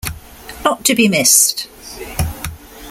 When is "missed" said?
1.07-1.67